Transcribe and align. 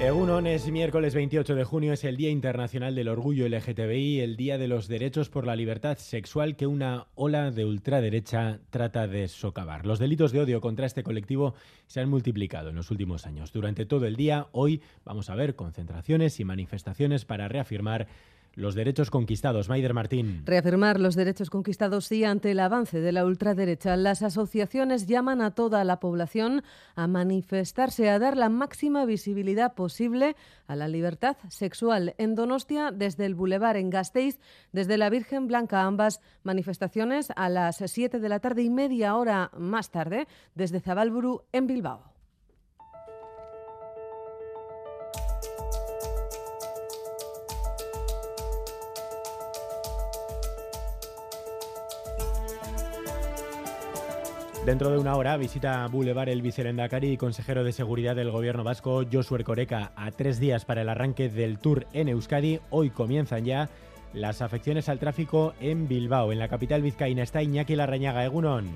Egunon 0.00 0.46
es 0.46 0.70
miércoles 0.70 1.14
28 1.14 1.54
de 1.54 1.64
junio, 1.64 1.92
es 1.92 2.04
el 2.04 2.16
Día 2.16 2.30
Internacional 2.30 2.94
del 2.94 3.08
Orgullo 3.08 3.46
LGTBI, 3.46 4.20
el 4.20 4.36
Día 4.38 4.56
de 4.56 4.66
los 4.66 4.88
Derechos 4.88 5.28
por 5.28 5.44
la 5.44 5.54
Libertad 5.54 5.98
Sexual 5.98 6.56
que 6.56 6.66
una 6.66 7.08
ola 7.16 7.50
de 7.50 7.66
ultraderecha 7.66 8.60
trata 8.70 9.06
de 9.06 9.28
socavar. 9.28 9.84
Los 9.84 9.98
delitos 9.98 10.32
de 10.32 10.40
odio 10.40 10.62
contra 10.62 10.86
este 10.86 11.02
colectivo 11.02 11.52
se 11.86 12.00
han 12.00 12.08
multiplicado 12.08 12.70
en 12.70 12.76
los 12.76 12.90
últimos 12.90 13.26
años. 13.26 13.52
Durante 13.52 13.84
todo 13.84 14.06
el 14.06 14.16
día, 14.16 14.46
hoy 14.52 14.80
vamos 15.04 15.28
a 15.28 15.34
ver 15.34 15.54
concentraciones 15.54 16.40
y 16.40 16.44
manifestaciones 16.44 17.26
para 17.26 17.48
reafirmar 17.48 18.08
los 18.54 18.74
derechos 18.74 19.10
conquistados. 19.10 19.68
Maider 19.68 19.94
Martín. 19.94 20.42
Reafirmar 20.44 21.00
los 21.00 21.14
derechos 21.14 21.50
conquistados 21.50 22.06
sí 22.06 22.24
ante 22.24 22.50
el 22.50 22.60
avance 22.60 23.00
de 23.00 23.12
la 23.12 23.24
ultraderecha. 23.24 23.96
Las 23.96 24.22
asociaciones 24.22 25.06
llaman 25.06 25.40
a 25.40 25.52
toda 25.52 25.84
la 25.84 26.00
población 26.00 26.62
a 26.94 27.06
manifestarse, 27.06 28.10
a 28.10 28.18
dar 28.18 28.36
la 28.36 28.48
máxima 28.48 29.04
visibilidad 29.04 29.74
posible 29.74 30.36
a 30.66 30.76
la 30.76 30.88
libertad 30.88 31.36
sexual. 31.48 32.14
En 32.18 32.34
Donostia, 32.34 32.90
desde 32.90 33.26
el 33.26 33.34
Boulevard 33.34 33.76
en 33.76 33.90
Gasteiz, 33.90 34.38
desde 34.72 34.98
la 34.98 35.10
Virgen 35.10 35.46
Blanca, 35.46 35.82
ambas 35.82 36.20
manifestaciones 36.42 37.32
a 37.36 37.48
las 37.48 37.82
7 37.84 38.18
de 38.18 38.28
la 38.28 38.40
tarde 38.40 38.62
y 38.62 38.70
media 38.70 39.16
hora 39.16 39.50
más 39.56 39.90
tarde, 39.90 40.26
desde 40.54 40.80
Zabalburu 40.80 41.42
en 41.52 41.66
Bilbao. 41.66 42.09
Dentro 54.64 54.90
de 54.90 54.98
una 54.98 55.16
hora 55.16 55.38
visita 55.38 55.86
Boulevard 55.86 56.28
el 56.28 56.42
vicerendacari 56.42 57.12
y 57.12 57.16
consejero 57.16 57.64
de 57.64 57.72
seguridad 57.72 58.14
del 58.14 58.30
gobierno 58.30 58.62
vasco, 58.62 59.02
Josué 59.10 59.42
Coreca, 59.42 59.90
a 59.96 60.10
tres 60.10 60.38
días 60.38 60.66
para 60.66 60.82
el 60.82 60.90
arranque 60.90 61.30
del 61.30 61.58
Tour 61.58 61.86
en 61.94 62.10
Euskadi. 62.10 62.60
Hoy 62.68 62.90
comienzan 62.90 63.46
ya 63.46 63.70
las 64.12 64.42
afecciones 64.42 64.90
al 64.90 64.98
tráfico 64.98 65.54
en 65.60 65.88
Bilbao. 65.88 66.30
En 66.30 66.38
la 66.38 66.48
capital 66.48 66.82
vizcaína 66.82 67.22
está 67.22 67.42
Iñaki 67.42 67.74
Larrañaga, 67.74 68.22
Egunon. 68.22 68.68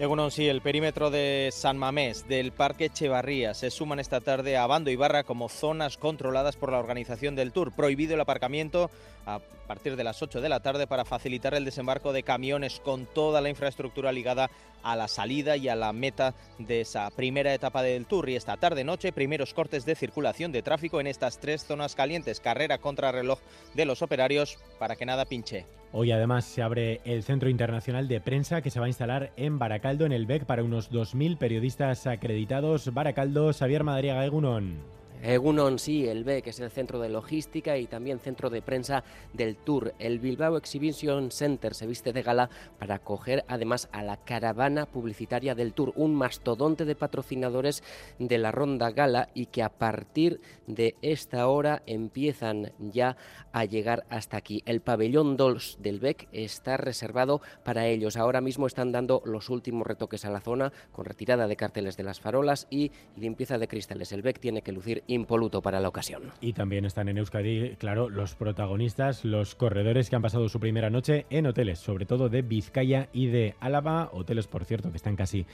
Egunon, 0.00 0.32
sí, 0.32 0.48
el 0.48 0.60
perímetro 0.60 1.10
de 1.10 1.50
San 1.52 1.78
Mamés, 1.78 2.26
del 2.26 2.50
Parque 2.50 2.86
Echevarría, 2.86 3.54
se 3.54 3.70
suman 3.70 4.00
esta 4.00 4.20
tarde 4.20 4.56
a 4.56 4.66
Bando 4.66 4.90
y 4.90 4.96
Barra 4.96 5.22
como 5.22 5.48
zonas 5.48 5.96
controladas 5.96 6.56
por 6.56 6.72
la 6.72 6.80
organización 6.80 7.36
del 7.36 7.52
Tour. 7.52 7.70
Prohibido 7.70 8.14
el 8.14 8.20
aparcamiento 8.20 8.90
a 9.24 9.38
partir 9.68 9.94
de 9.94 10.02
las 10.02 10.20
8 10.20 10.40
de 10.40 10.48
la 10.48 10.58
tarde 10.58 10.88
para 10.88 11.04
facilitar 11.04 11.54
el 11.54 11.64
desembarco 11.64 12.12
de 12.12 12.24
camiones 12.24 12.80
con 12.80 13.06
toda 13.06 13.40
la 13.40 13.48
infraestructura 13.48 14.10
ligada 14.10 14.50
a 14.84 14.94
la 14.94 15.08
salida 15.08 15.56
y 15.56 15.68
a 15.68 15.74
la 15.74 15.92
meta 15.92 16.34
de 16.58 16.82
esa 16.82 17.10
primera 17.10 17.52
etapa 17.52 17.82
del 17.82 18.06
Tour. 18.06 18.28
Y 18.28 18.36
esta 18.36 18.56
tarde-noche, 18.56 19.12
primeros 19.12 19.54
cortes 19.54 19.84
de 19.84 19.96
circulación 19.96 20.52
de 20.52 20.62
tráfico 20.62 21.00
en 21.00 21.08
estas 21.08 21.40
tres 21.40 21.64
zonas 21.64 21.94
calientes. 21.94 22.40
Carrera 22.40 22.78
contra 22.78 23.10
reloj 23.10 23.40
de 23.74 23.84
los 23.86 24.02
operarios 24.02 24.58
para 24.78 24.94
que 24.94 25.06
nada 25.06 25.24
pinche. 25.24 25.66
Hoy 25.92 26.10
además 26.10 26.44
se 26.44 26.60
abre 26.62 27.00
el 27.04 27.22
Centro 27.22 27.48
Internacional 27.48 28.08
de 28.08 28.20
Prensa 28.20 28.62
que 28.62 28.70
se 28.70 28.80
va 28.80 28.86
a 28.86 28.88
instalar 28.88 29.32
en 29.36 29.58
Baracaldo, 29.60 30.06
en 30.06 30.12
el 30.12 30.26
BEC, 30.26 30.44
para 30.44 30.64
unos 30.64 30.90
2.000 30.90 31.38
periodistas 31.38 32.06
acreditados. 32.06 32.92
Baracaldo, 32.92 33.52
Xavier 33.52 33.84
Madariaga 33.84 34.24
Egunon. 34.24 35.03
Egunon, 35.24 35.78
sí, 35.78 36.06
el 36.06 36.22
B, 36.22 36.42
que 36.42 36.50
es 36.50 36.60
el 36.60 36.70
centro 36.70 37.00
de 37.00 37.08
logística 37.08 37.78
y 37.78 37.86
también 37.86 38.18
centro 38.18 38.50
de 38.50 38.60
prensa 38.60 39.04
del 39.32 39.56
Tour. 39.56 39.94
El 39.98 40.18
Bilbao 40.18 40.58
Exhibition 40.58 41.30
Center 41.30 41.74
se 41.74 41.86
viste 41.86 42.12
de 42.12 42.22
gala 42.22 42.50
para 42.78 42.96
acoger 42.96 43.42
además 43.48 43.88
a 43.90 44.02
la 44.02 44.18
caravana 44.18 44.84
publicitaria 44.84 45.54
del 45.54 45.72
Tour, 45.72 45.94
un 45.96 46.14
mastodonte 46.14 46.84
de 46.84 46.94
patrocinadores 46.94 47.82
de 48.18 48.36
la 48.36 48.52
ronda 48.52 48.90
gala 48.90 49.30
y 49.32 49.46
que 49.46 49.62
a 49.62 49.70
partir 49.70 50.42
de 50.66 50.94
esta 51.00 51.48
hora 51.48 51.82
empiezan 51.86 52.72
ya 52.78 53.16
a 53.52 53.64
llegar 53.64 54.04
hasta 54.10 54.36
aquí. 54.36 54.62
El 54.66 54.82
pabellón 54.82 55.38
Dolls 55.38 55.78
del 55.80 56.00
BEC 56.00 56.28
está 56.32 56.76
reservado 56.76 57.40
para 57.64 57.86
ellos. 57.86 58.18
Ahora 58.18 58.42
mismo 58.42 58.66
están 58.66 58.92
dando 58.92 59.22
los 59.24 59.48
últimos 59.48 59.86
retoques 59.86 60.26
a 60.26 60.30
la 60.30 60.42
zona 60.42 60.70
con 60.92 61.06
retirada 61.06 61.48
de 61.48 61.56
carteles 61.56 61.96
de 61.96 62.04
las 62.04 62.20
farolas 62.20 62.66
y 62.68 62.92
limpieza 63.16 63.56
de 63.56 63.68
cristales. 63.68 64.12
El 64.12 64.20
BEC 64.20 64.38
tiene 64.38 64.60
que 64.60 64.72
lucir 64.72 65.02
impoluto 65.14 65.62
para 65.62 65.80
la 65.80 65.88
ocasión. 65.88 66.32
Y 66.40 66.52
también 66.52 66.84
están 66.84 67.08
en 67.08 67.18
Euskadi, 67.18 67.76
claro, 67.76 68.10
los 68.10 68.34
protagonistas, 68.34 69.24
los 69.24 69.54
corredores 69.54 70.10
que 70.10 70.16
han 70.16 70.22
pasado 70.22 70.48
su 70.48 70.60
primera 70.60 70.90
noche 70.90 71.26
en 71.30 71.46
hoteles, 71.46 71.78
sobre 71.78 72.06
todo 72.06 72.28
de 72.28 72.42
Vizcaya 72.42 73.08
y 73.12 73.26
de 73.28 73.54
Álava, 73.60 74.10
hoteles 74.12 74.46
por 74.46 74.64
cierto 74.64 74.90
que 74.90 74.96
están 74.96 75.16
casi 75.16 75.46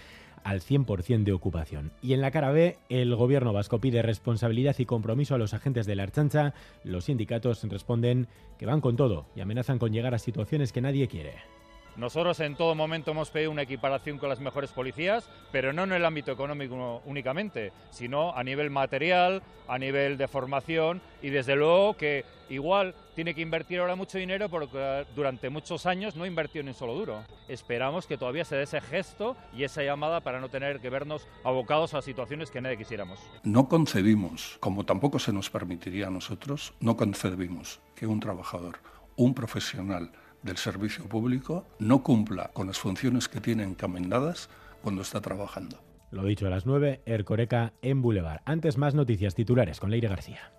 al 0.42 0.60
100% 0.60 1.24
de 1.24 1.32
ocupación. 1.32 1.92
Y 2.02 2.14
en 2.14 2.20
la 2.20 2.30
cara 2.30 2.50
B, 2.50 2.78
el 2.88 3.14
gobierno 3.14 3.52
vasco 3.52 3.78
pide 3.78 4.02
responsabilidad 4.02 4.76
y 4.78 4.86
compromiso 4.86 5.34
a 5.34 5.38
los 5.38 5.54
agentes 5.54 5.86
de 5.86 5.96
la 5.96 6.04
Archancha. 6.04 6.54
Los 6.82 7.04
sindicatos 7.04 7.62
responden 7.64 8.26
que 8.58 8.66
van 8.66 8.80
con 8.80 8.96
todo 8.96 9.26
y 9.36 9.40
amenazan 9.40 9.78
con 9.78 9.92
llegar 9.92 10.14
a 10.14 10.18
situaciones 10.18 10.72
que 10.72 10.80
nadie 10.80 11.08
quiere. 11.08 11.59
Nosotros 11.96 12.40
en 12.40 12.56
todo 12.56 12.74
momento 12.74 13.10
hemos 13.10 13.30
pedido 13.30 13.50
una 13.50 13.62
equiparación 13.62 14.18
con 14.18 14.28
las 14.28 14.40
mejores 14.40 14.70
policías, 14.70 15.28
pero 15.52 15.72
no 15.72 15.84
en 15.84 15.92
el 15.92 16.04
ámbito 16.04 16.32
económico 16.32 17.02
únicamente, 17.04 17.72
sino 17.90 18.34
a 18.34 18.42
nivel 18.44 18.70
material, 18.70 19.42
a 19.68 19.78
nivel 19.78 20.16
de 20.16 20.28
formación 20.28 21.00
y 21.22 21.30
desde 21.30 21.56
luego 21.56 21.94
que 21.96 22.24
igual 22.48 22.94
tiene 23.14 23.34
que 23.34 23.40
invertir 23.40 23.80
ahora 23.80 23.94
mucho 23.96 24.18
dinero 24.18 24.48
porque 24.48 25.06
durante 25.14 25.50
muchos 25.50 25.86
años 25.86 26.16
no 26.16 26.26
invirtió 26.26 26.62
ni 26.62 26.70
un 26.70 26.74
solo 26.74 26.94
duro. 26.94 27.22
Esperamos 27.48 28.06
que 28.06 28.16
todavía 28.16 28.44
se 28.44 28.56
dé 28.56 28.62
ese 28.62 28.80
gesto 28.80 29.36
y 29.52 29.64
esa 29.64 29.82
llamada 29.82 30.20
para 30.20 30.40
no 30.40 30.48
tener 30.48 30.80
que 30.80 30.90
vernos 30.90 31.28
abocados 31.44 31.94
a 31.94 32.02
situaciones 32.02 32.50
que 32.50 32.60
nadie 32.60 32.78
quisiéramos. 32.78 33.18
No 33.44 33.68
concebimos, 33.68 34.56
como 34.60 34.84
tampoco 34.84 35.18
se 35.18 35.32
nos 35.32 35.50
permitiría 35.50 36.08
a 36.08 36.10
nosotros, 36.10 36.74
no 36.80 36.96
concebimos 36.96 37.80
que 37.94 38.06
un 38.06 38.20
trabajador, 38.20 38.78
un 39.16 39.34
profesional, 39.34 40.10
del 40.42 40.56
servicio 40.56 41.04
público 41.06 41.66
no 41.78 42.02
cumpla 42.02 42.50
con 42.52 42.66
las 42.66 42.78
funciones 42.78 43.28
que 43.28 43.40
tiene 43.40 43.62
encomendadas 43.62 44.48
cuando 44.82 45.02
está 45.02 45.20
trabajando. 45.20 45.82
Lo 46.10 46.24
dicho 46.24 46.46
a 46.46 46.50
las 46.50 46.66
9, 46.66 47.02
Ercoreca 47.06 47.72
en 47.82 48.02
Boulevard. 48.02 48.40
Antes 48.44 48.78
más 48.78 48.94
noticias 48.94 49.34
titulares 49.34 49.78
con 49.78 49.90
Leire 49.90 50.08
García. 50.08 50.52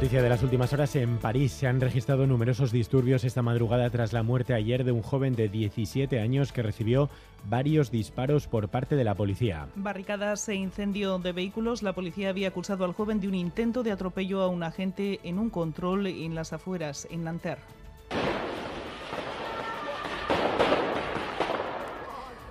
Noticia 0.00 0.22
de 0.22 0.30
las 0.30 0.42
últimas 0.42 0.72
horas, 0.72 0.96
en 0.96 1.18
París 1.18 1.52
se 1.52 1.66
han 1.66 1.78
registrado 1.78 2.26
numerosos 2.26 2.72
disturbios 2.72 3.22
esta 3.22 3.42
madrugada 3.42 3.90
tras 3.90 4.14
la 4.14 4.22
muerte 4.22 4.54
ayer 4.54 4.82
de 4.82 4.92
un 4.92 5.02
joven 5.02 5.36
de 5.36 5.50
17 5.50 6.18
años 6.20 6.52
que 6.52 6.62
recibió 6.62 7.10
varios 7.50 7.90
disparos 7.90 8.46
por 8.46 8.70
parte 8.70 8.96
de 8.96 9.04
la 9.04 9.14
policía. 9.14 9.68
Barricadas 9.74 10.48
e 10.48 10.54
incendio 10.54 11.18
de 11.18 11.32
vehículos. 11.32 11.82
La 11.82 11.92
policía 11.92 12.30
había 12.30 12.48
acusado 12.48 12.86
al 12.86 12.94
joven 12.94 13.20
de 13.20 13.28
un 13.28 13.34
intento 13.34 13.82
de 13.82 13.92
atropello 13.92 14.40
a 14.40 14.48
un 14.48 14.62
agente 14.62 15.20
en 15.22 15.38
un 15.38 15.50
control 15.50 16.06
en 16.06 16.34
las 16.34 16.54
afueras, 16.54 17.06
en 17.10 17.24
Nanterre. 17.24 17.60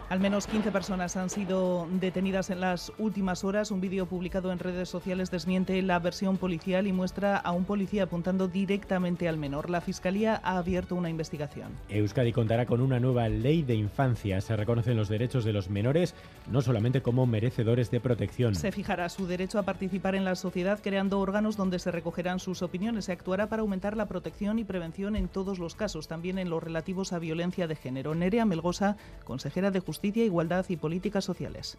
Al 0.10 0.20
menos 0.20 0.48
15 0.48 0.72
personas 0.72 1.16
han 1.18 1.30
sido 1.30 1.88
detenidas 2.00 2.50
en 2.50 2.62
las 2.62 2.92
últimas 2.98 3.44
horas. 3.44 3.70
Un 3.70 3.80
vídeo 3.80 4.08
publicado 4.08 4.52
en 4.52 4.58
redes 4.58 4.90
sociales 4.90 5.30
desmiente 5.30 5.80
la 5.84 6.00
versión 6.00 6.38
policial 6.38 6.88
y 6.88 6.94
muestra 6.94 7.38
a 7.38 7.52
un 7.52 7.64
policía 7.64 8.06
apuntando 8.06 8.48
directamente 8.48 9.30
al 9.30 9.38
menor. 9.38 9.70
La 9.70 9.82
Fiscalía 9.82 10.42
ha 10.44 10.58
abierto 10.58 10.96
una 10.96 11.12
investigación. 11.12 11.74
Euskadi 11.90 12.34
contará 12.34 12.66
con 12.66 12.82
una 12.82 13.00
nueva 13.00 13.30
ley 13.30 13.62
de 13.62 13.76
infancia. 13.76 14.42
Se 14.42 14.56
reconocen 14.56 14.98
los 14.98 15.10
derechos 15.10 15.46
de 15.46 15.54
los 15.54 15.70
menores 15.70 16.16
no 16.50 16.64
solamente 16.64 17.04
como 17.04 17.28
merecedores 17.28 17.92
de 17.92 18.00
protección. 18.00 18.56
Se 18.56 18.72
fijará 18.72 19.10
su 19.10 19.28
derecho 19.28 19.60
a 19.60 19.64
participar 19.64 20.16
en 20.16 20.26
la 20.26 20.34
sociedad 20.34 20.80
creando 20.82 21.20
órganos 21.20 21.56
donde 21.56 21.78
se 21.78 21.92
recogerán 21.92 22.40
sus 22.40 22.64
opiniones. 22.64 23.06
Se 23.06 23.12
actuará 23.12 23.48
para 23.48 23.62
aumentar 23.62 23.96
la 23.96 24.08
protección 24.08 24.58
y 24.58 24.64
prevención 24.64 25.16
en 25.16 25.28
todos 25.28 25.60
los 25.60 25.76
casos, 25.76 26.08
también 26.08 26.40
en 26.40 26.50
los 26.50 26.64
relativos 26.64 27.14
a 27.14 27.20
violencia 27.20 27.68
de 27.68 27.76
género. 27.76 28.16
Nerea 28.16 28.46
Melgosa, 28.46 28.98
consejera 29.24 29.70
de 29.70 29.80
Justicia 29.80 29.99
Justicia, 30.00 30.24
Igualdad 30.24 30.66
y 30.70 30.78
Políticas 30.78 31.26
Sociales. 31.26 31.78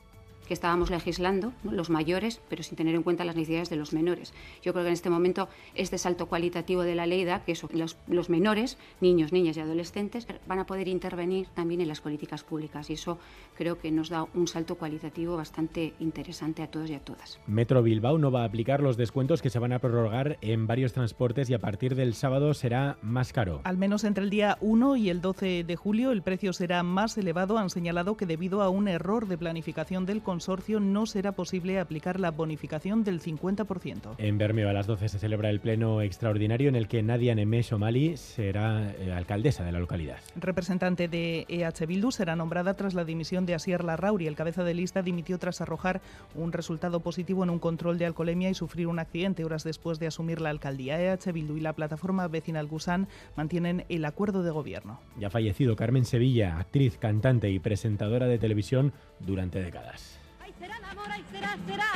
Que 0.50 0.54
estábamos 0.54 0.90
legislando, 0.90 1.52
los 1.62 1.90
mayores, 1.90 2.40
pero 2.48 2.64
sin 2.64 2.74
tener 2.76 2.96
en 2.96 3.04
cuenta 3.04 3.24
las 3.24 3.36
necesidades 3.36 3.70
de 3.70 3.76
los 3.76 3.92
menores. 3.92 4.34
Yo 4.62 4.72
creo 4.72 4.82
que 4.82 4.88
en 4.88 4.94
este 4.94 5.08
momento 5.08 5.48
este 5.76 5.96
salto 5.96 6.26
cualitativo 6.26 6.82
de 6.82 6.96
la 6.96 7.06
ley 7.06 7.24
da 7.24 7.44
que 7.44 7.56
los, 7.70 7.96
los 8.08 8.28
menores, 8.30 8.76
niños, 9.00 9.32
niñas 9.32 9.56
y 9.56 9.60
adolescentes, 9.60 10.26
van 10.48 10.58
a 10.58 10.66
poder 10.66 10.88
intervenir 10.88 11.46
también 11.54 11.80
en 11.80 11.86
las 11.86 12.00
políticas 12.00 12.42
públicas 12.42 12.90
y 12.90 12.94
eso 12.94 13.20
creo 13.56 13.78
que 13.78 13.92
nos 13.92 14.08
da 14.08 14.26
un 14.34 14.48
salto 14.48 14.74
cualitativo 14.74 15.36
bastante 15.36 15.94
interesante 16.00 16.64
a 16.64 16.66
todos 16.66 16.90
y 16.90 16.94
a 16.94 17.00
todas. 17.00 17.38
Metro 17.46 17.80
Bilbao 17.84 18.18
no 18.18 18.32
va 18.32 18.42
a 18.42 18.46
aplicar 18.46 18.82
los 18.82 18.96
descuentos 18.96 19.42
que 19.42 19.50
se 19.50 19.60
van 19.60 19.72
a 19.72 19.78
prorrogar 19.78 20.36
en 20.40 20.66
varios 20.66 20.92
transportes 20.92 21.48
y 21.48 21.54
a 21.54 21.60
partir 21.60 21.94
del 21.94 22.14
sábado 22.14 22.54
será 22.54 22.98
más 23.02 23.32
caro. 23.32 23.60
Al 23.62 23.78
menos 23.78 24.02
entre 24.02 24.24
el 24.24 24.30
día 24.30 24.58
1 24.62 24.96
y 24.96 25.10
el 25.10 25.20
12 25.20 25.62
de 25.62 25.76
julio 25.76 26.10
el 26.10 26.22
precio 26.22 26.52
será 26.52 26.82
más 26.82 27.16
elevado. 27.16 27.56
Han 27.56 27.70
señalado 27.70 28.16
que 28.16 28.26
debido 28.26 28.62
a 28.62 28.68
un 28.68 28.88
error 28.88 29.28
de 29.28 29.38
planificación 29.38 30.06
del 30.06 30.22
consorcio 30.40 30.80
no 30.80 31.04
será 31.04 31.32
posible 31.32 31.78
aplicar 31.78 32.18
la 32.18 32.30
bonificación 32.30 33.04
del 33.04 33.20
50%. 33.20 34.14
En 34.16 34.38
Bermeo 34.38 34.70
a 34.70 34.72
las 34.72 34.86
12 34.86 35.10
se 35.10 35.18
celebra 35.18 35.50
el 35.50 35.60
pleno 35.60 36.00
extraordinario 36.00 36.70
en 36.70 36.76
el 36.76 36.88
que 36.88 37.02
Nadia 37.02 37.34
Nemesh 37.34 37.74
Omali 37.74 38.16
será 38.16 38.90
eh, 38.92 39.12
alcaldesa 39.12 39.64
de 39.64 39.72
la 39.72 39.80
localidad. 39.80 40.16
Representante 40.36 41.08
de 41.08 41.44
EH 41.46 41.84
Bildu 41.86 42.10
será 42.10 42.36
nombrada 42.36 42.72
tras 42.72 42.94
la 42.94 43.04
dimisión 43.04 43.44
de 43.44 43.52
Asier 43.52 43.84
Larrauri. 43.84 44.26
El 44.26 44.34
cabeza 44.34 44.64
de 44.64 44.72
lista 44.72 45.02
dimitió 45.02 45.38
tras 45.38 45.60
arrojar 45.60 46.00
un 46.34 46.52
resultado 46.52 47.00
positivo 47.00 47.44
en 47.44 47.50
un 47.50 47.58
control 47.58 47.98
de 47.98 48.06
alcoholemia 48.06 48.48
y 48.48 48.54
sufrir 48.54 48.86
un 48.86 48.98
accidente 48.98 49.44
horas 49.44 49.62
después 49.62 49.98
de 49.98 50.06
asumir 50.06 50.40
la 50.40 50.48
alcaldía. 50.48 50.98
EH 51.02 51.32
Bildu 51.32 51.58
y 51.58 51.60
la 51.60 51.74
plataforma 51.74 52.28
vecinal 52.28 52.66
Gusán 52.66 53.08
mantienen 53.36 53.84
el 53.90 54.06
acuerdo 54.06 54.42
de 54.42 54.52
gobierno. 54.52 55.00
Ya 55.18 55.26
ha 55.26 55.30
fallecido 55.30 55.76
Carmen 55.76 56.06
Sevilla, 56.06 56.56
actriz, 56.56 56.96
cantante 56.96 57.50
y 57.50 57.58
presentadora 57.58 58.26
de 58.26 58.38
televisión 58.38 58.94
durante 59.18 59.60
décadas. 59.60 60.20
Será 60.60 60.76
el 60.76 60.84
amor, 60.84 61.06
será, 61.32 61.56
será, 61.66 61.90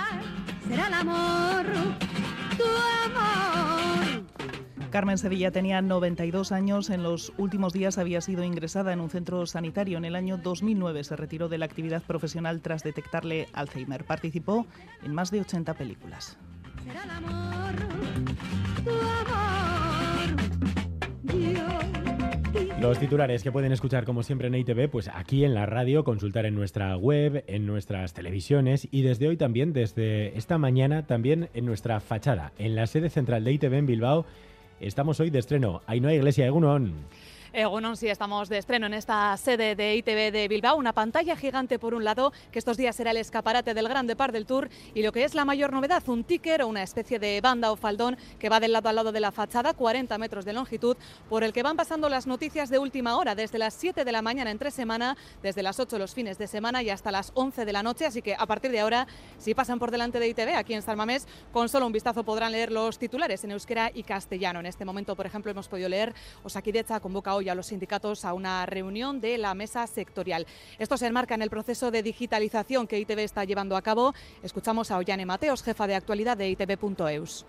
será 0.66 0.86
el 0.86 0.94
amor, 0.94 1.66
tu 2.56 2.64
amor. 3.04 4.24
Carmen 4.90 5.18
Sevilla 5.18 5.50
tenía 5.50 5.82
92 5.82 6.50
años. 6.52 6.88
En 6.88 7.02
los 7.02 7.32
últimos 7.36 7.72
días 7.72 7.98
había 7.98 8.20
sido 8.20 8.42
ingresada 8.42 8.92
en 8.92 9.00
un 9.00 9.10
centro 9.10 9.44
sanitario. 9.44 9.98
En 9.98 10.04
el 10.04 10.16
año 10.16 10.38
2009 10.38 11.04
se 11.04 11.16
retiró 11.16 11.48
de 11.48 11.58
la 11.58 11.66
actividad 11.66 12.02
profesional 12.02 12.62
tras 12.62 12.82
detectarle 12.82 13.48
Alzheimer. 13.52 14.04
Participó 14.04 14.66
en 15.02 15.12
más 15.12 15.30
de 15.30 15.40
80 15.40 15.74
películas. 15.74 16.38
Los 22.84 22.98
titulares 22.98 23.42
que 23.42 23.50
pueden 23.50 23.72
escuchar 23.72 24.04
como 24.04 24.22
siempre 24.22 24.48
en 24.48 24.56
ITV, 24.56 24.90
pues 24.90 25.08
aquí 25.08 25.46
en 25.46 25.54
la 25.54 25.64
radio, 25.64 26.04
consultar 26.04 26.44
en 26.44 26.54
nuestra 26.54 26.94
web, 26.98 27.42
en 27.46 27.64
nuestras 27.64 28.12
televisiones 28.12 28.86
y 28.90 29.00
desde 29.00 29.26
hoy 29.26 29.38
también, 29.38 29.72
desde 29.72 30.36
esta 30.36 30.58
mañana, 30.58 31.06
también 31.06 31.48
en 31.54 31.64
nuestra 31.64 31.98
fachada, 32.00 32.52
en 32.58 32.76
la 32.76 32.86
sede 32.86 33.08
central 33.08 33.42
de 33.42 33.52
ITV 33.52 33.72
en 33.72 33.86
Bilbao 33.86 34.26
Estamos 34.80 35.18
hoy 35.18 35.30
de 35.30 35.38
estreno. 35.38 35.80
Hay 35.86 35.98
iglesia, 35.98 36.46
Egunon. 36.46 36.92
Bueno, 37.54 37.94
sí, 37.94 38.08
estamos 38.08 38.48
de 38.48 38.58
estreno 38.58 38.86
en 38.86 38.94
esta 38.94 39.36
sede 39.36 39.76
de 39.76 39.94
ITV 39.94 40.32
de 40.32 40.48
Bilbao, 40.48 40.76
una 40.76 40.92
pantalla 40.92 41.36
gigante 41.36 41.78
por 41.78 41.94
un 41.94 42.02
lado, 42.02 42.32
que 42.50 42.58
estos 42.58 42.76
días 42.76 42.96
será 42.96 43.12
el 43.12 43.16
escaparate 43.16 43.74
del 43.74 43.88
Grande 43.88 44.16
Par 44.16 44.32
del 44.32 44.44
Tour, 44.44 44.68
y 44.92 45.04
lo 45.04 45.12
que 45.12 45.22
es 45.22 45.36
la 45.36 45.44
mayor 45.44 45.72
novedad, 45.72 46.02
un 46.08 46.24
ticker 46.24 46.62
o 46.62 46.66
una 46.66 46.82
especie 46.82 47.20
de 47.20 47.40
banda 47.40 47.70
o 47.70 47.76
faldón 47.76 48.16
que 48.40 48.48
va 48.48 48.58
del 48.58 48.72
lado 48.72 48.88
al 48.88 48.96
lado 48.96 49.12
de 49.12 49.20
la 49.20 49.30
fachada, 49.30 49.72
40 49.72 50.18
metros 50.18 50.44
de 50.44 50.52
longitud, 50.52 50.96
por 51.28 51.44
el 51.44 51.52
que 51.52 51.62
van 51.62 51.76
pasando 51.76 52.08
las 52.08 52.26
noticias 52.26 52.70
de 52.70 52.80
última 52.80 53.16
hora, 53.16 53.36
desde 53.36 53.58
las 53.58 53.74
7 53.74 54.04
de 54.04 54.12
la 54.12 54.20
mañana 54.20 54.50
entre 54.50 54.72
semana, 54.72 55.16
desde 55.40 55.62
las 55.62 55.78
8 55.78 55.96
los 55.96 56.12
fines 56.12 56.38
de 56.38 56.48
semana 56.48 56.82
y 56.82 56.90
hasta 56.90 57.12
las 57.12 57.30
11 57.34 57.64
de 57.64 57.72
la 57.72 57.84
noche, 57.84 58.04
así 58.04 58.20
que 58.20 58.34
a 58.34 58.46
partir 58.46 58.72
de 58.72 58.80
ahora, 58.80 59.06
si 59.38 59.54
pasan 59.54 59.78
por 59.78 59.92
delante 59.92 60.18
de 60.18 60.26
ITV 60.26 60.56
aquí 60.56 60.74
en 60.74 60.82
Salmamés, 60.82 61.28
con 61.52 61.68
solo 61.68 61.86
un 61.86 61.92
vistazo 61.92 62.24
podrán 62.24 62.50
leer 62.50 62.72
los 62.72 62.98
titulares 62.98 63.44
en 63.44 63.52
euskera 63.52 63.92
y 63.94 64.02
castellano. 64.02 64.58
En 64.58 64.66
este 64.66 64.84
momento, 64.84 65.14
por 65.14 65.26
ejemplo, 65.26 65.52
hemos 65.52 65.68
podido 65.68 65.88
leer 65.88 66.12
Osakidecha 66.42 66.98
convoca 66.98 67.32
hoy 67.32 67.43
a 67.52 67.54
los 67.54 67.66
sindicatos 67.66 68.24
a 68.24 68.32
una 68.34 68.66
reunión 68.66 69.20
de 69.20 69.38
la 69.38 69.54
mesa 69.54 69.86
sectorial. 69.86 70.46
Esto 70.78 70.96
se 70.96 71.06
enmarca 71.06 71.34
en 71.34 71.42
el 71.42 71.50
proceso 71.50 71.90
de 71.90 72.02
digitalización 72.02 72.86
que 72.86 72.98
ITV 72.98 73.20
está 73.20 73.44
llevando 73.44 73.76
a 73.76 73.82
cabo. 73.82 74.14
Escuchamos 74.42 74.90
a 74.90 74.98
Ollane 74.98 75.26
Mateos, 75.26 75.62
jefa 75.62 75.86
de 75.86 75.94
actualidad 75.94 76.36
de 76.36 76.50
ITV.eus. 76.50 77.46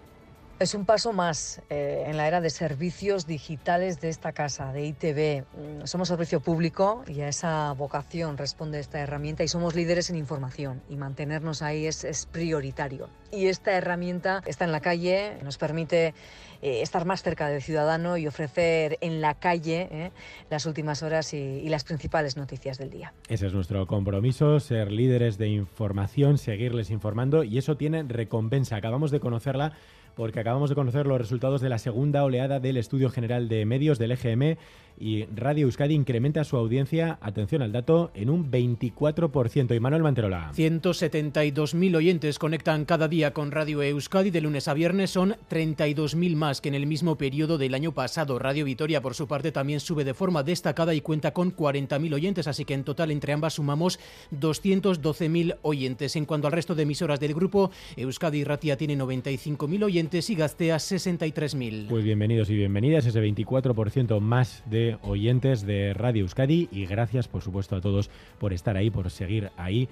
Es 0.58 0.74
un 0.74 0.86
paso 0.86 1.12
más 1.12 1.62
eh, 1.70 2.06
en 2.08 2.16
la 2.16 2.30
era 2.30 2.40
de 2.40 2.50
servicios 2.50 3.28
digitales 3.28 4.00
de 4.00 4.08
esta 4.08 4.32
casa, 4.32 4.72
de 4.72 4.86
ITV. 4.86 5.44
Mm, 5.44 5.86
somos 5.86 6.08
servicio 6.08 6.40
público 6.40 7.04
y 7.08 7.20
a 7.20 7.28
esa 7.28 7.74
vocación 7.74 8.38
responde 8.38 8.80
esta 8.80 9.02
herramienta 9.02 9.44
y 9.44 9.50
somos 9.50 9.76
líderes 9.76 10.10
en 10.10 10.16
información 10.16 10.82
y 10.88 10.96
mantenernos 10.96 11.62
ahí 11.62 11.88
es, 11.88 12.06
es 12.06 12.26
prioritario. 12.26 13.10
Y 13.36 13.48
esta 13.48 13.74
herramienta 13.74 14.42
está 14.46 14.66
en 14.66 14.72
la 14.72 14.80
calle, 14.80 15.38
nos 15.44 15.58
permite 15.58 16.14
eh, 16.62 16.82
estar 16.82 17.06
más 17.06 17.22
cerca 17.22 17.48
del 17.48 17.62
ciudadano 17.62 18.18
y 18.18 18.28
ofrecer 18.28 18.98
en 19.02 19.22
la 19.22 19.34
calle 19.36 19.90
eh, 19.92 20.12
las 20.50 20.66
últimas 20.66 21.04
horas 21.04 21.34
y, 21.34 21.38
y 21.38 21.70
las 21.70 21.84
principales 21.84 22.38
noticias 22.38 22.78
del 22.78 22.90
día. 22.90 23.14
Ese 23.28 23.48
es 23.48 23.54
nuestro 23.54 23.86
compromiso, 23.88 24.60
ser 24.60 24.92
líderes 24.92 25.38
de 25.38 25.50
información, 25.50 26.38
seguirles 26.38 26.92
informando 26.92 27.44
y 27.44 27.58
eso 27.58 27.76
tiene 27.76 28.04
recompensa. 28.04 28.78
Acabamos 28.78 29.12
de 29.12 29.20
conocerla 29.20 29.74
porque 30.16 30.40
acabamos 30.40 30.70
de 30.70 30.76
conocer 30.76 31.06
los 31.06 31.18
resultados 31.18 31.62
de 31.62 31.70
la 31.70 31.78
segunda 31.78 32.24
oleada 32.24 32.60
del 32.60 32.78
Estudio 32.78 33.10
General 33.10 33.48
de 33.48 33.66
Medios 33.66 34.00
del 34.00 34.14
EGM 34.14 34.58
y 34.98 35.26
Radio 35.26 35.66
Euskadi 35.66 35.94
incrementa 35.94 36.44
su 36.46 36.56
audiencia, 36.56 37.18
atención 37.22 37.62
al 37.62 37.74
dato, 37.74 38.12
en 38.14 38.30
un 38.30 38.50
24%. 38.50 39.76
Y 39.76 39.80
Manuel 39.80 40.04
Manterola. 40.04 40.52
172.000 40.56 41.96
oyentes 41.96 42.40
conectan 42.40 42.86
cada 42.86 43.10
día 43.10 43.25
con 43.32 43.52
Radio 43.52 43.82
Euskadi 43.82 44.30
de 44.30 44.42
lunes 44.42 44.68
a 44.68 44.74
viernes, 44.74 45.12
son 45.12 45.36
32.000 45.50 46.36
más 46.36 46.62
que 46.62 46.70
en 46.70 46.76
el 46.76 46.86
mismo 46.86 47.18
periodo 47.18 47.58
del 47.58 47.74
año 47.74 47.94
pasado. 47.94 48.40
Radio 48.40 48.66
Vitoria, 48.66 49.02
por 49.02 49.16
su 49.16 49.28
parte, 49.28 49.52
también 49.52 49.80
sube 49.80 50.04
de 50.04 50.14
forma 50.14 50.44
destacada 50.44 50.94
y 50.94 51.02
cuenta 51.02 51.32
con 51.32 51.56
40.000 51.56 52.14
oyentes, 52.14 52.48
así 52.48 52.66
que 52.66 52.74
en 52.74 52.84
total 52.84 53.12
entre 53.12 53.34
ambas 53.34 53.54
sumamos 53.54 54.00
212.000 54.40 55.58
oyentes. 55.62 56.16
En 56.16 56.26
cuanto 56.26 56.48
al 56.48 56.54
resto 56.54 56.76
de 56.76 56.84
emisoras 56.84 57.20
del 57.20 57.34
grupo, 57.34 57.72
Euskadi 57.96 58.40
y 58.40 58.44
Ratia 58.44 58.78
tiene 58.78 58.98
95.000 58.98 59.84
oyentes 59.84 60.30
y 60.30 60.36
Gastea 60.36 60.78
63.000. 60.78 61.88
Pues 61.88 62.04
bienvenidos 62.04 62.50
y 62.50 62.56
bienvenidas, 62.56 63.06
ese 63.06 63.22
24% 63.22 64.20
más 64.20 64.64
de 64.66 64.98
oyentes 65.02 65.66
de 65.66 65.94
Radio 65.94 66.24
Euskadi 66.24 66.70
y 66.72 66.86
gracias 66.86 67.28
por 67.28 67.42
supuesto 67.42 67.76
a 67.76 67.82
todos 67.82 68.10
por 68.40 68.54
estar 68.54 68.78
ahí, 68.78 68.90
por 68.90 69.10
seguir 69.10 69.52
ahí 69.58 69.90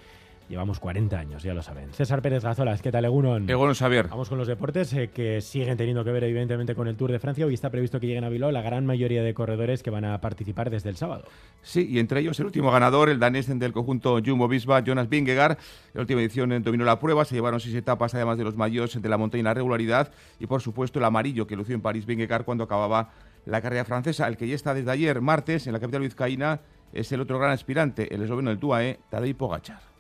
Llevamos 0.50 0.80
40 0.80 1.18
años, 1.18 1.44
ya 1.44 1.54
lo 1.54 1.62
saben. 1.62 1.94
César 1.94 2.22
Pérez 2.22 2.44
Gazolas, 2.44 2.82
¿qué 2.82 2.92
tal, 2.92 3.06
Egunon? 3.06 3.50
Egunon, 3.50 3.74
Xavier. 3.74 4.08
Vamos 4.10 4.30
con 4.30 4.38
los 4.38 4.48
deportes 4.48 4.94
eh, 4.94 5.10
que 5.10 5.42
siguen 5.42 5.78
teniendo 5.78 6.04
que 6.04 6.12
ver, 6.12 6.24
evidentemente, 6.26 6.76
con 6.76 6.88
el 6.88 6.96
Tour 6.96 7.12
de 7.12 7.20
Francia. 7.20 7.46
Hoy 7.46 7.54
está 7.54 7.70
previsto 7.70 8.00
que 8.00 8.08
lleguen 8.08 8.24
a 8.24 8.30
Bilbao 8.30 8.52
la 8.52 8.62
gran 8.62 8.86
mayoría 8.86 9.24
de 9.24 9.34
corredores 9.34 9.82
que 9.82 9.90
van 9.90 10.06
a 10.06 10.20
participar 10.20 10.70
desde 10.70 10.90
el 10.90 10.98
sábado. 10.98 11.26
Sí, 11.62 11.88
y 11.90 12.00
entre 12.00 12.20
ellos 12.20 12.40
el 12.40 12.46
último 12.48 12.72
ganador, 12.72 13.10
el 13.10 13.20
danés 13.20 13.48
del 13.48 13.72
conjunto 13.72 14.20
Jumbo 14.24 14.48
Visma, 14.48 14.84
Jonas 14.84 15.08
Vingegaard. 15.08 15.54
En 15.54 15.58
la 15.94 16.02
última 16.02 16.22
edición 16.22 16.62
dominó 16.62 16.84
la 16.84 17.00
prueba, 17.00 17.24
se 17.24 17.36
llevaron 17.36 17.60
seis 17.60 17.76
etapas, 17.76 18.14
además 18.14 18.38
de 18.38 18.44
los 18.44 18.56
mayores 18.56 19.02
de 19.02 19.10
la 19.10 19.18
montaña 19.18 19.40
en 19.40 19.46
la 19.46 19.54
regularidad. 19.54 20.12
Y, 20.40 20.48
por 20.48 20.62
supuesto, 20.62 21.00
el 21.00 21.06
amarillo 21.06 21.48
que 21.48 21.56
lució 21.56 21.74
en 21.74 21.82
París 21.82 22.06
Vingegaard 22.06 22.44
cuando 22.44 22.66
acababa 22.66 23.12
la 23.46 23.62
carrera 23.62 23.86
francesa. 23.86 24.28
El 24.28 24.38
que 24.38 24.48
ya 24.48 24.56
está 24.56 24.74
desde 24.74 24.92
ayer, 24.92 25.22
martes, 25.22 25.68
en 25.68 25.74
la 25.74 25.80
capital 25.80 26.02
vizcaína, 26.02 26.60
es 26.92 27.12
el 27.12 27.22
otro 27.22 27.40
gran 27.40 27.52
aspirante, 27.52 28.14
el 28.14 28.22
esloveno 28.22 28.50
del 28.50 28.60
TUAE, 28.60 29.00
Tadej 29.10 29.36
Pogacar. 29.36 29.93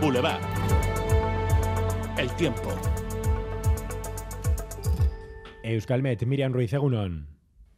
Boulevard. 0.00 0.40
El 2.18 2.30
tiempo. 2.36 2.74
Euskalmet, 5.62 6.24
Miriam 6.26 6.52
Ruiz 6.52 6.72
Egunon. 6.72 7.35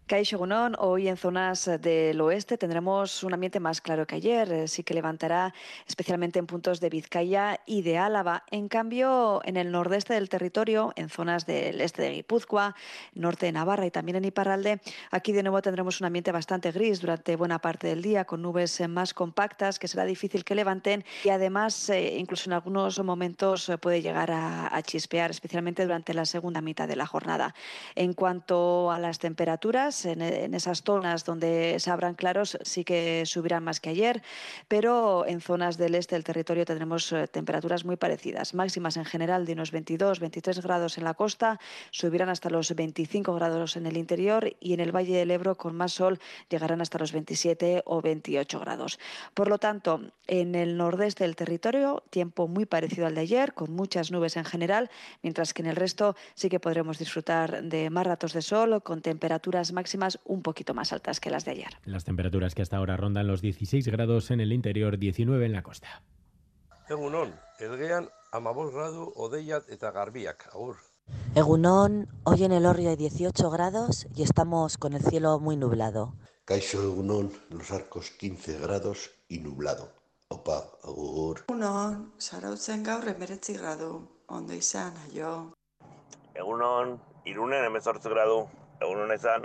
Gunón, 0.08 0.74
hoy 0.78 1.06
en 1.06 1.18
zonas 1.18 1.70
del 1.82 2.18
oeste 2.22 2.56
tendremos 2.56 3.22
un 3.24 3.34
ambiente 3.34 3.60
más 3.60 3.82
claro 3.82 4.06
que 4.06 4.16
ayer, 4.16 4.50
eh, 4.50 4.66
sí 4.66 4.82
que 4.82 4.94
levantará 4.94 5.52
especialmente 5.86 6.38
en 6.38 6.46
puntos 6.46 6.80
de 6.80 6.88
Vizcaya 6.88 7.60
y 7.66 7.82
de 7.82 7.98
Álava. 7.98 8.42
En 8.50 8.68
cambio, 8.68 9.42
en 9.44 9.58
el 9.58 9.70
nordeste 9.70 10.14
del 10.14 10.30
territorio, 10.30 10.94
en 10.96 11.10
zonas 11.10 11.44
del 11.44 11.82
este 11.82 12.00
de 12.00 12.12
Guipúzcoa, 12.12 12.74
norte 13.12 13.46
de 13.46 13.52
Navarra 13.52 13.84
y 13.84 13.90
también 13.90 14.16
en 14.16 14.24
Iparralde, 14.24 14.80
aquí 15.10 15.32
de 15.32 15.42
nuevo 15.42 15.60
tendremos 15.60 16.00
un 16.00 16.06
ambiente 16.06 16.32
bastante 16.32 16.72
gris 16.72 17.02
durante 17.02 17.36
buena 17.36 17.58
parte 17.58 17.86
del 17.86 18.00
día, 18.00 18.24
con 18.24 18.40
nubes 18.40 18.80
eh, 18.80 18.88
más 18.88 19.12
compactas 19.12 19.78
que 19.78 19.88
será 19.88 20.06
difícil 20.06 20.42
que 20.42 20.54
levanten 20.54 21.04
y 21.22 21.28
además, 21.28 21.90
eh, 21.90 22.16
incluso 22.16 22.48
en 22.48 22.54
algunos 22.54 22.98
momentos 23.04 23.70
puede 23.82 24.00
llegar 24.00 24.30
a 24.32 24.80
chispear, 24.82 25.30
especialmente 25.30 25.82
durante 25.82 26.14
la 26.14 26.24
segunda 26.24 26.62
mitad 26.62 26.88
de 26.88 26.96
la 26.96 27.06
jornada. 27.06 27.54
En 27.94 28.14
cuanto 28.14 28.90
a 28.90 28.98
las 28.98 29.18
temperaturas, 29.18 29.97
mínimas 30.04 30.04
en, 30.04 30.22
en, 30.22 30.54
esas 30.54 30.82
zonas 30.82 31.24
donde 31.24 31.78
se 31.78 31.90
abran 31.90 32.14
claros 32.14 32.58
sí 32.62 32.84
que 32.84 33.24
subirán 33.26 33.64
más 33.64 33.80
que 33.80 33.90
ayer, 33.90 34.22
pero 34.68 35.26
en 35.26 35.40
zonas 35.40 35.76
del 35.76 35.94
este 35.94 36.14
del 36.14 36.24
territorio 36.24 36.64
tendremos 36.64 37.12
eh, 37.12 37.26
temperaturas 37.28 37.84
muy 37.84 37.96
parecidas. 37.96 38.54
Máximas 38.54 38.96
en 38.96 39.04
general 39.04 39.46
de 39.46 39.52
unos 39.52 39.70
22, 39.70 40.20
23 40.20 40.60
grados 40.62 40.98
en 40.98 41.04
la 41.04 41.14
costa, 41.14 41.58
subirán 41.90 42.28
hasta 42.28 42.50
los 42.50 42.74
25 42.74 43.34
grados 43.34 43.76
en 43.76 43.86
el 43.86 43.96
interior 43.96 44.56
y 44.60 44.74
en 44.74 44.80
el 44.80 44.94
Valle 44.94 45.16
del 45.16 45.30
Ebro 45.30 45.56
con 45.56 45.74
más 45.74 45.92
sol 45.92 46.18
llegarán 46.48 46.80
hasta 46.80 46.98
los 46.98 47.12
27 47.12 47.82
o 47.86 48.00
28 48.00 48.60
grados. 48.60 48.98
Por 49.34 49.48
lo 49.48 49.58
tanto, 49.58 50.00
en 50.26 50.54
el 50.54 50.76
nordeste 50.76 51.24
del 51.24 51.36
territorio, 51.36 52.02
tiempo 52.10 52.48
muy 52.48 52.66
parecido 52.66 53.06
al 53.06 53.14
de 53.14 53.22
ayer, 53.22 53.54
con 53.54 53.72
muchas 53.72 54.10
nubes 54.10 54.36
en 54.36 54.44
general, 54.44 54.90
mientras 55.22 55.54
que 55.54 55.62
en 55.62 55.68
el 55.68 55.76
resto 55.76 56.16
sí 56.34 56.48
que 56.48 56.60
podremos 56.60 56.98
disfrutar 56.98 57.62
de 57.62 57.90
más 57.90 58.06
ratos 58.06 58.32
de 58.32 58.42
sol 58.42 58.82
con 58.82 59.00
temperaturas 59.00 59.72
máximas 59.72 59.87
un 60.24 60.42
poquito 60.42 60.74
más 60.74 60.92
altas 60.92 61.20
que 61.20 61.30
las 61.30 61.44
de 61.44 61.52
ayer. 61.52 61.70
Las 61.84 62.04
temperaturas 62.04 62.54
que 62.54 62.62
hasta 62.62 62.76
ahora 62.76 62.96
rondan 62.96 63.26
los 63.26 63.40
16 63.40 63.86
grados 63.88 64.30
en 64.30 64.40
el 64.40 64.52
interior, 64.52 64.98
19 64.98 65.46
en 65.46 65.52
la 65.52 65.62
costa. 65.62 66.02
Egunon, 66.88 67.34
elgean 67.60 68.08
amabos 68.32 68.72
gradu 68.72 69.12
odeiat 69.16 69.68
eta 69.68 69.90
garbiak, 69.90 70.46
agur. 70.54 70.76
Egunon, 71.34 72.08
hoy 72.24 72.44
en 72.44 72.52
el 72.52 72.64
Orrio 72.64 72.90
hay 72.90 72.96
18 72.96 73.50
grados 73.50 74.06
y 74.14 74.22
estamos 74.22 74.78
con 74.78 74.94
el 74.94 75.02
cielo 75.02 75.38
muy 75.38 75.56
nublado. 75.56 76.14
Caixo 76.44 76.82
Egunon, 76.82 77.30
los 77.50 77.70
arcos 77.70 78.10
15 78.10 78.58
grados 78.58 79.10
y 79.28 79.38
nublado. 79.40 79.92
Opa, 80.28 80.64
agur. 80.82 81.44
Egunon, 81.48 82.12
sarautzen 82.18 82.82
gaur 82.84 83.08
emeretzi 83.08 83.58
gradu, 83.60 84.08
ondo 84.26 84.56
izan, 84.56 84.96
aio. 85.08 85.52
Egunon, 86.34 86.96
irunen 87.26 87.64
emezortzi 87.68 88.08
gradu, 88.08 88.46
egunon 88.80 89.12
izan. 89.12 89.44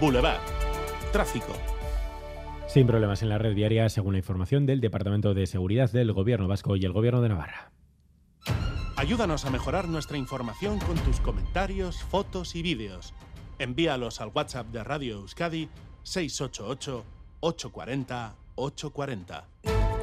Boulevard. 0.00 0.40
Tráfico. 1.12 1.52
Sin 2.66 2.86
problemas 2.86 3.22
en 3.22 3.28
la 3.28 3.36
red 3.36 3.54
viaria, 3.54 3.88
según 3.90 4.14
la 4.14 4.18
información 4.18 4.64
del 4.64 4.80
Departamento 4.80 5.34
de 5.34 5.46
Seguridad 5.46 5.90
del 5.90 6.12
Gobierno 6.12 6.48
Vasco 6.48 6.74
y 6.76 6.84
el 6.86 6.92
Gobierno 6.92 7.20
de 7.20 7.28
Navarra. 7.28 7.72
Ayúdanos 8.96 9.44
a 9.44 9.50
mejorar 9.50 9.88
nuestra 9.88 10.16
información 10.16 10.78
con 10.78 10.96
tus 10.98 11.20
comentarios, 11.20 12.02
fotos 12.02 12.54
y 12.54 12.62
vídeos. 12.62 13.12
Envíalos 13.58 14.22
al 14.22 14.30
WhatsApp 14.34 14.68
de 14.68 14.82
Radio 14.84 15.16
Euskadi 15.16 15.68
688 16.02 17.04
840 17.40 18.34
840. 18.54 19.99